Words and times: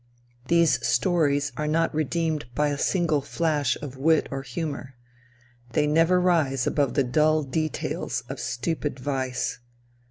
These 0.47 0.83
stories 0.83 1.51
are 1.57 1.67
not 1.67 1.93
redeemed 1.93 2.45
by 2.55 2.69
a 2.69 2.77
single 2.79 3.21
flash 3.21 3.77
of 3.83 3.97
wit 3.97 4.27
or 4.31 4.41
humor. 4.41 4.95
They 5.73 5.85
never 5.85 6.19
rise 6.19 6.65
above 6.65 6.95
the 6.95 7.03
dull 7.03 7.43
details 7.43 8.23
of 8.27 8.39
stupid 8.39 8.97
vice. 8.99 9.59